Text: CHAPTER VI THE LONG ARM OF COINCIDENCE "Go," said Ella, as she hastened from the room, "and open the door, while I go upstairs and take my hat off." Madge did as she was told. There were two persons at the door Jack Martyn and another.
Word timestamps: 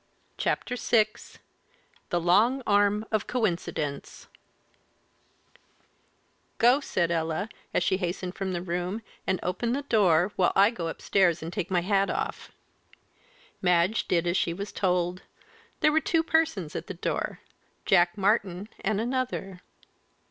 CHAPTER 0.35 0.77
VI 0.77 1.09
THE 2.09 2.19
LONG 2.19 2.63
ARM 2.65 3.05
OF 3.11 3.27
COINCIDENCE 3.27 4.25
"Go," 6.57 6.79
said 6.79 7.11
Ella, 7.11 7.47
as 7.71 7.83
she 7.83 7.97
hastened 7.97 8.33
from 8.33 8.51
the 8.51 8.63
room, 8.63 9.03
"and 9.27 9.39
open 9.43 9.73
the 9.73 9.83
door, 9.83 10.31
while 10.35 10.53
I 10.55 10.71
go 10.71 10.87
upstairs 10.87 11.43
and 11.43 11.53
take 11.53 11.69
my 11.69 11.81
hat 11.81 12.09
off." 12.09 12.51
Madge 13.61 14.07
did 14.07 14.25
as 14.25 14.37
she 14.37 14.55
was 14.55 14.71
told. 14.71 15.21
There 15.81 15.91
were 15.91 16.01
two 16.01 16.23
persons 16.23 16.75
at 16.75 16.87
the 16.87 16.95
door 16.95 17.39
Jack 17.85 18.17
Martyn 18.17 18.69
and 18.79 18.99
another. 18.99 19.61